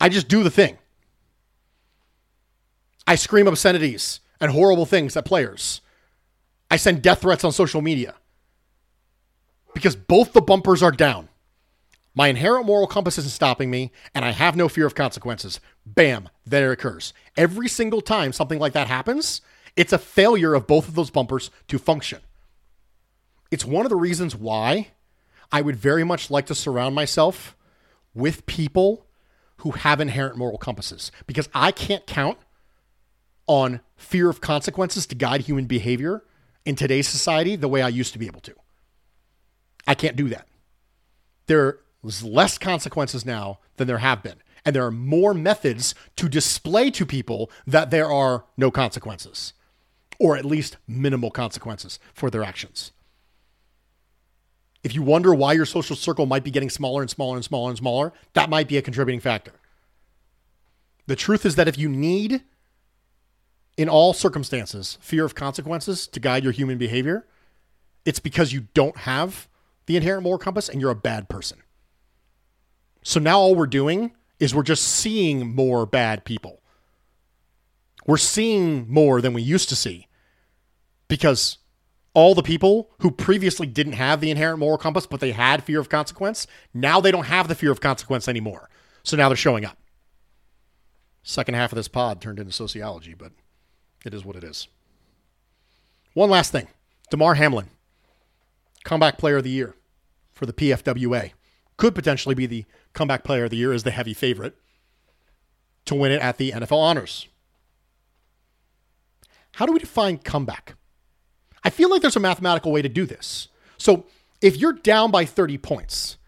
[0.00, 0.78] I just do the thing.
[3.06, 5.80] I scream obscenities and horrible things at players.
[6.70, 8.14] I send death threats on social media
[9.74, 11.28] because both the bumpers are down.
[12.14, 15.60] My inherent moral compass isn't stopping me, and I have no fear of consequences.
[15.84, 17.12] Bam, there it occurs.
[17.36, 19.40] Every single time something like that happens,
[19.76, 22.20] it's a failure of both of those bumpers to function.
[23.50, 24.88] It's one of the reasons why
[25.50, 27.56] I would very much like to surround myself
[28.14, 29.06] with people
[29.58, 32.38] who have inherent moral compasses because I can't count
[33.46, 36.24] on fear of consequences to guide human behavior
[36.64, 38.54] in today's society the way I used to be able to.
[39.86, 40.46] I can't do that.
[42.04, 44.36] There's less consequences now than there have been.
[44.64, 49.54] And there are more methods to display to people that there are no consequences,
[50.20, 52.92] or at least minimal consequences for their actions.
[54.82, 57.70] If you wonder why your social circle might be getting smaller and smaller and smaller
[57.70, 59.52] and smaller, that might be a contributing factor.
[61.06, 62.42] The truth is that if you need,
[63.78, 67.26] in all circumstances, fear of consequences to guide your human behavior,
[68.04, 69.48] it's because you don't have
[69.86, 71.62] the inherent moral compass and you're a bad person.
[73.04, 76.62] So now all we're doing is we're just seeing more bad people.
[78.06, 80.08] We're seeing more than we used to see
[81.06, 81.58] because
[82.14, 85.80] all the people who previously didn't have the inherent moral compass, but they had fear
[85.80, 88.70] of consequence, now they don't have the fear of consequence anymore.
[89.02, 89.76] So now they're showing up.
[91.22, 93.32] Second half of this pod turned into sociology, but
[94.04, 94.68] it is what it is.
[96.14, 96.68] One last thing
[97.10, 97.68] Damar Hamlin,
[98.84, 99.74] comeback player of the year
[100.32, 101.32] for the PFWA.
[101.76, 104.56] Could potentially be the comeback player of the year as the heavy favorite
[105.84, 107.28] to win it at the NFL Honors.
[109.52, 110.74] How do we define comeback?
[111.62, 113.48] I feel like there's a mathematical way to do this.
[113.78, 114.06] So
[114.40, 116.18] if you're down by 30 points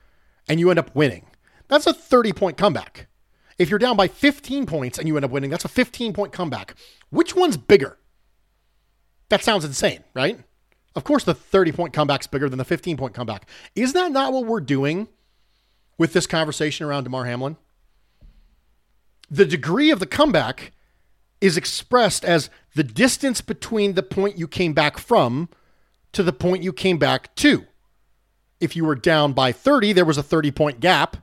[0.49, 1.27] and you end up winning,
[1.69, 3.09] that's a 30 point comeback.
[3.59, 6.33] If you're down by 15 points and you end up winning, that's a 15 point
[6.33, 6.75] comeback.
[7.11, 7.99] Which one's bigger?
[9.29, 10.39] That sounds insane, right?
[10.95, 13.49] Of course, the 30 point comeback's bigger than the 15 point comeback.
[13.75, 15.09] Is that not what we're doing
[15.99, 17.57] with this conversation around Damar Hamlin?
[19.31, 20.73] The degree of the comeback
[21.41, 25.49] is expressed as the distance between the point you came back from
[26.13, 27.67] to the point you came back to.
[28.61, 31.19] If you were down by 30, there was a 30 point gap.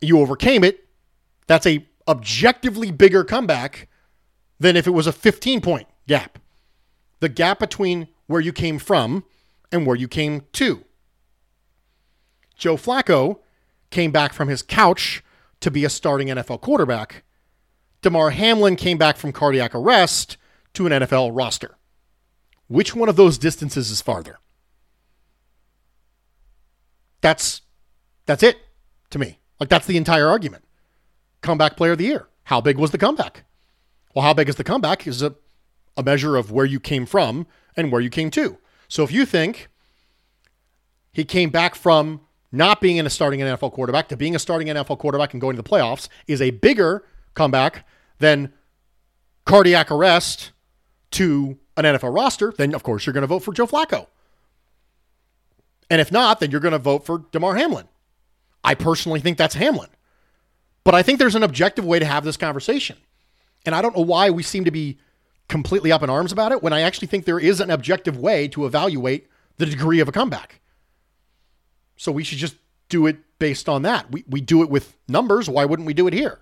[0.00, 0.86] You overcame it.
[1.46, 3.88] That's a objectively bigger comeback
[4.58, 6.38] than if it was a 15 point gap.
[7.20, 9.24] The gap between where you came from
[9.70, 10.84] and where you came to.
[12.60, 13.38] Joe Flacco
[13.88, 15.24] came back from his couch
[15.60, 17.24] to be a starting NFL quarterback.
[18.02, 20.36] Damar Hamlin came back from cardiac arrest
[20.74, 21.76] to an NFL roster.
[22.68, 24.38] Which one of those distances is farther?
[27.22, 27.62] That's
[28.26, 28.58] that's it
[29.08, 29.38] to me.
[29.58, 30.64] Like that's the entire argument.
[31.40, 32.28] Comeback player of the year.
[32.44, 33.44] How big was the comeback?
[34.14, 35.34] Well, how big is the comeback is a,
[35.96, 38.58] a measure of where you came from and where you came to.
[38.86, 39.68] So if you think
[41.12, 42.20] he came back from
[42.52, 45.56] not being in a starting NFL quarterback to being a starting NFL quarterback and going
[45.56, 47.86] to the playoffs is a bigger comeback
[48.18, 48.52] than
[49.44, 50.52] cardiac arrest
[51.12, 54.06] to an NFL roster, then of course you're going to vote for Joe Flacco.
[55.88, 57.88] And if not, then you're going to vote for Damar Hamlin.
[58.62, 59.88] I personally think that's Hamlin.
[60.84, 62.96] But I think there's an objective way to have this conversation.
[63.66, 64.98] And I don't know why we seem to be
[65.48, 68.48] completely up in arms about it when I actually think there is an objective way
[68.48, 69.26] to evaluate
[69.58, 70.59] the degree of a comeback.
[72.00, 72.56] So we should just
[72.88, 74.10] do it based on that.
[74.10, 75.50] We, we do it with numbers.
[75.50, 76.40] Why wouldn't we do it here?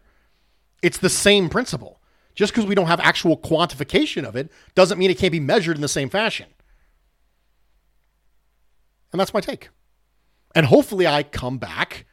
[0.83, 2.01] It's the same principle.
[2.37, 5.77] Just because we don't have actual quantification of it doesn't mean it can't be measured
[5.77, 6.47] in the same fashion.
[9.11, 9.71] And that's my take.
[10.55, 12.07] And hopefully I come back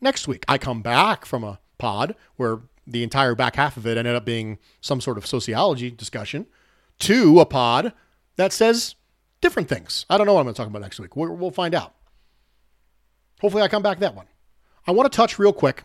[0.00, 0.44] next week.
[0.46, 4.24] I come back from a pod where the entire back half of it ended up
[4.24, 6.46] being some sort of sociology discussion
[7.00, 7.92] to a pod
[8.36, 8.94] that says
[9.40, 10.06] different things.
[10.08, 11.16] I don't know what I'm going to talk about next week.
[11.16, 11.96] We'll, we'll find out.
[13.40, 14.26] Hopefully I come back to that one.
[14.86, 15.84] I want to touch real quick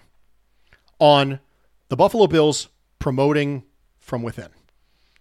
[1.00, 1.40] on
[1.90, 3.64] the Buffalo Bills promoting
[4.00, 4.50] from within.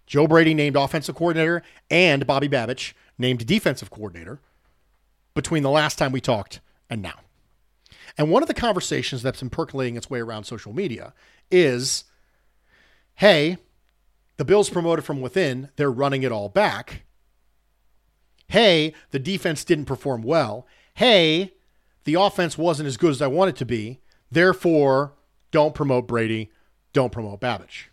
[0.05, 4.39] Joe Brady named offensive coordinator and Bobby Babich named defensive coordinator
[5.33, 6.59] between the last time we talked
[6.89, 7.19] and now.
[8.17, 11.13] And one of the conversations that's been percolating its way around social media
[11.51, 12.05] is
[13.15, 13.57] hey,
[14.37, 17.03] the Bills promoted from within, they're running it all back.
[18.47, 20.67] Hey, the defense didn't perform well.
[20.93, 21.54] Hey,
[22.05, 23.99] the offense wasn't as good as I want it to be.
[24.31, 25.13] Therefore,
[25.51, 26.51] don't promote Brady,
[26.93, 27.85] don't promote Babich.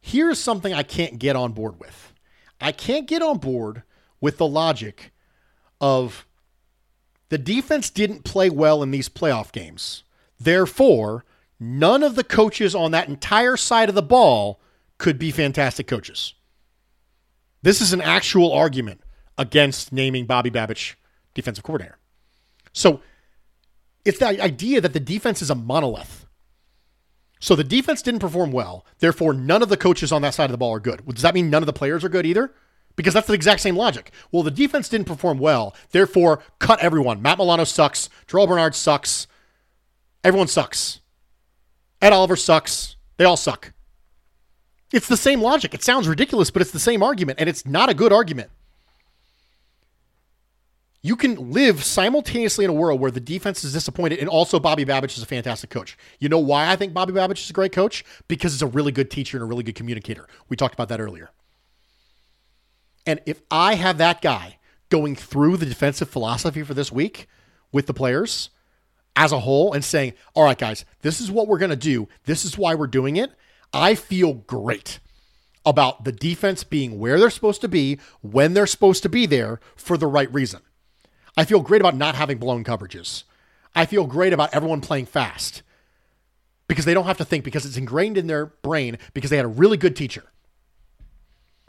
[0.00, 2.12] Here's something I can't get on board with.
[2.60, 3.82] I can't get on board
[4.20, 5.12] with the logic
[5.80, 6.26] of
[7.28, 10.02] the defense didn't play well in these playoff games.
[10.40, 11.24] Therefore,
[11.60, 14.60] none of the coaches on that entire side of the ball
[14.96, 16.34] could be fantastic coaches.
[17.62, 19.02] This is an actual argument
[19.36, 20.94] against naming Bobby Babich
[21.34, 21.98] defensive coordinator.
[22.72, 23.00] So
[24.04, 26.26] it's the idea that the defense is a monolith.
[27.40, 28.84] So the defense didn't perform well.
[28.98, 31.06] Therefore, none of the coaches on that side of the ball are good.
[31.06, 32.52] Does that mean none of the players are good either?
[32.96, 34.10] Because that's the exact same logic.
[34.32, 35.74] Well, the defense didn't perform well.
[35.90, 37.22] Therefore, cut everyone.
[37.22, 38.08] Matt Milano sucks.
[38.26, 39.28] Terrell Bernard sucks.
[40.24, 41.00] Everyone sucks.
[42.02, 42.96] Ed Oliver sucks.
[43.16, 43.72] They all suck.
[44.92, 45.74] It's the same logic.
[45.74, 48.50] It sounds ridiculous, but it's the same argument, and it's not a good argument.
[51.08, 54.84] You can live simultaneously in a world where the defense is disappointed and also Bobby
[54.84, 55.96] Babich is a fantastic coach.
[56.18, 58.04] You know why I think Bobby Babich is a great coach?
[58.28, 60.28] Because he's a really good teacher and a really good communicator.
[60.50, 61.30] We talked about that earlier.
[63.06, 64.58] And if I have that guy
[64.90, 67.26] going through the defensive philosophy for this week
[67.72, 68.50] with the players
[69.16, 72.06] as a whole and saying, all right, guys, this is what we're going to do,
[72.26, 73.30] this is why we're doing it,
[73.72, 75.00] I feel great
[75.64, 79.58] about the defense being where they're supposed to be, when they're supposed to be there
[79.74, 80.60] for the right reason.
[81.38, 83.22] I feel great about not having blown coverages.
[83.72, 85.62] I feel great about everyone playing fast
[86.66, 89.44] because they don't have to think because it's ingrained in their brain because they had
[89.44, 90.24] a really good teacher.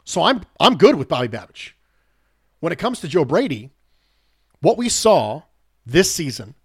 [0.04, 1.70] So I'm I'm good with Bobby Babich.
[2.58, 3.70] When it comes to Joe Brady,
[4.60, 5.42] what we saw
[5.86, 6.56] this season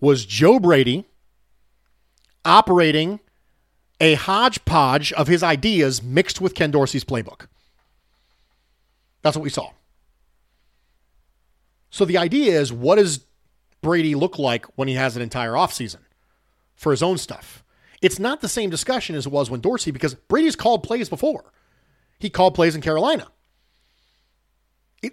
[0.00, 1.06] was Joe Brady
[2.44, 3.18] operating
[4.00, 7.48] a hodgepodge of his ideas mixed with Ken Dorsey's playbook.
[9.22, 9.72] That's what we saw.
[11.92, 13.20] So the idea is what does
[13.82, 15.98] Brady look like when he has an entire offseason
[16.74, 17.62] for his own stuff?
[18.00, 21.52] It's not the same discussion as it was when Dorsey because Brady's called plays before.
[22.18, 23.28] He called plays in Carolina.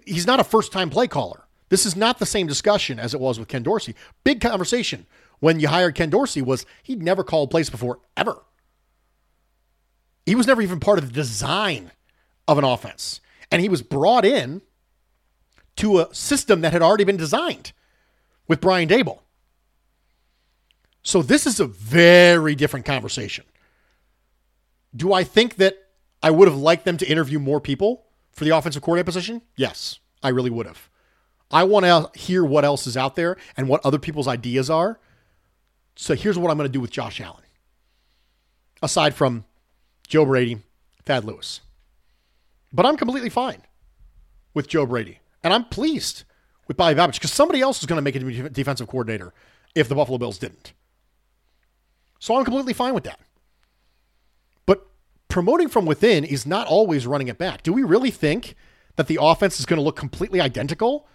[0.06, 1.44] He's not a first time play caller.
[1.68, 3.94] This is not the same discussion as it was with Ken Dorsey.
[4.24, 5.06] Big conversation
[5.38, 8.42] when you hired Ken Dorsey was he'd never called plays before ever.
[10.24, 11.92] He was never even part of the design
[12.48, 13.20] of an offense.
[13.50, 14.62] And he was brought in
[15.80, 17.72] to a system that had already been designed
[18.46, 19.20] with Brian Daboll.
[21.02, 23.44] So this is a very different conversation.
[24.94, 25.78] Do I think that
[26.22, 29.40] I would have liked them to interview more people for the offensive coordinator position?
[29.56, 30.90] Yes, I really would have.
[31.50, 35.00] I want to hear what else is out there and what other people's ideas are.
[35.96, 37.44] So here's what I'm going to do with Josh Allen.
[38.82, 39.44] Aside from
[40.06, 40.58] Joe Brady,
[41.04, 41.62] Thad Lewis.
[42.70, 43.62] But I'm completely fine
[44.52, 45.20] with Joe Brady.
[45.42, 46.24] And I'm pleased
[46.68, 49.32] with Bobby Babich because somebody else is going to make a defensive coordinator
[49.74, 50.72] if the Buffalo Bills didn't.
[52.18, 53.18] So I'm completely fine with that.
[54.66, 54.86] But
[55.28, 57.62] promoting from within is not always running it back.
[57.62, 58.54] Do we really think
[58.96, 61.08] that the offense is going to look completely identical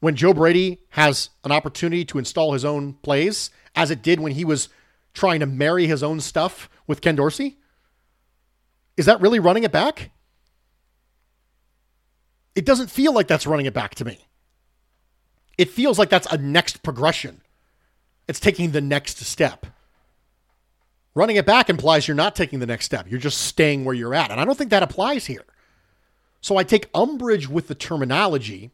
[0.00, 4.32] when Joe Brady has an opportunity to install his own plays as it did when
[4.32, 4.68] he was
[5.14, 7.58] trying to marry his own stuff with Ken Dorsey?
[8.96, 10.10] Is that really running it back?
[12.54, 14.18] It doesn't feel like that's running it back to me.
[15.56, 17.42] It feels like that's a next progression.
[18.26, 19.66] It's taking the next step.
[21.14, 23.10] Running it back implies you're not taking the next step.
[23.10, 24.30] You're just staying where you're at.
[24.30, 25.44] And I don't think that applies here.
[26.40, 28.70] So I take umbrage with the terminology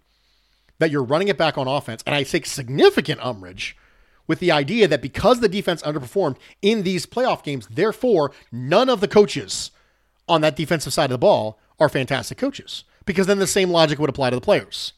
[0.78, 2.02] that you're running it back on offense.
[2.06, 3.76] And I take significant umbrage
[4.26, 9.00] with the idea that because the defense underperformed in these playoff games, therefore, none of
[9.00, 9.70] the coaches
[10.28, 13.98] on that defensive side of the ball are fantastic coaches because then the same logic
[13.98, 14.92] would apply to the players.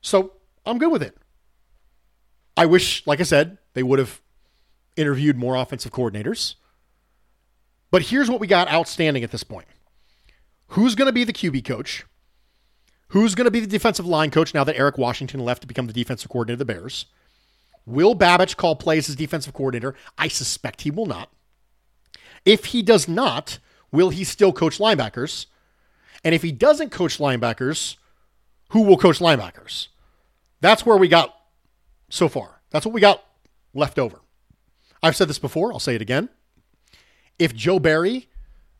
[0.00, 0.32] So
[0.64, 1.16] I'm good with it.
[2.56, 4.20] I wish, like I said, they would have
[4.96, 6.54] interviewed more offensive coordinators.
[7.90, 9.66] But here's what we got outstanding at this point
[10.68, 12.04] who's going to be the QB coach?
[13.12, 15.86] Who's going to be the defensive line coach now that Eric Washington left to become
[15.86, 17.06] the defensive coordinator of the Bears?
[17.86, 19.94] Will Babich call plays as defensive coordinator?
[20.18, 21.32] I suspect he will not.
[22.44, 25.46] If he does not, will he still coach linebackers?
[26.24, 27.96] And if he doesn't coach linebackers,
[28.70, 29.88] who will coach linebackers?
[30.60, 31.34] That's where we got
[32.08, 32.60] so far.
[32.70, 33.24] That's what we got
[33.74, 34.20] left over.
[35.02, 36.28] I've said this before, I'll say it again.
[37.38, 38.28] If Joe Barry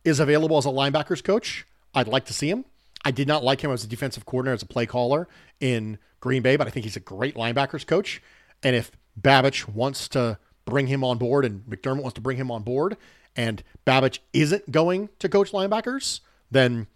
[0.04, 1.64] is available as a linebackers coach,
[1.94, 2.64] I'd like to see him.
[3.04, 5.28] I did not like him as a defensive coordinator, as a play caller
[5.60, 8.20] in Green Bay, but I think he's a great linebackers coach.
[8.62, 12.50] And if Babich wants to bring him on board and McDermott wants to bring him
[12.50, 12.96] on board
[13.36, 16.20] and Babich isn't going to coach linebackers,
[16.50, 16.88] then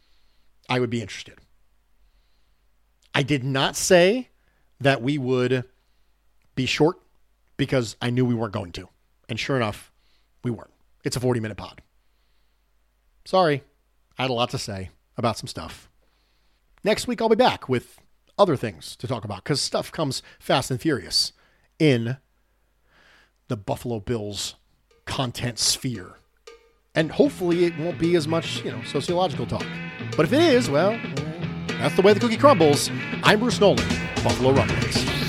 [0.72, 1.38] I would be interested.
[3.14, 4.30] I did not say
[4.80, 5.64] that we would
[6.54, 6.96] be short
[7.58, 8.88] because I knew we weren't going to.
[9.28, 9.92] And sure enough,
[10.42, 10.70] We weren't.
[11.04, 11.82] It's a 40 minute pod.
[13.26, 13.64] Sorry,
[14.18, 15.90] I had a lot to say about some stuff.
[16.82, 18.00] Next week, I'll be back with
[18.38, 21.34] other things to talk about because stuff comes fast and furious
[21.78, 22.16] in
[23.48, 24.54] the Buffalo Bills
[25.04, 26.16] content sphere.
[26.94, 29.64] And hopefully, it won't be as much, you know, sociological talk.
[30.14, 31.00] But if it is, well,
[31.78, 32.90] that's the way the cookie crumbles.
[33.22, 33.88] I'm Bruce Nolan,
[34.22, 35.21] Buffalo Rumblings.